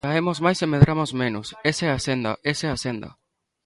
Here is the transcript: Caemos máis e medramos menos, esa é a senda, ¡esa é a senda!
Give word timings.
Caemos 0.07 0.37
máis 0.45 0.59
e 0.65 0.67
medramos 0.73 1.11
menos, 1.23 1.47
esa 1.71 1.83
é 1.89 1.91
a 1.93 2.01
senda, 2.07 2.31
¡esa 2.51 2.65
é 2.67 2.69
a 2.73 2.81
senda! 2.85 3.09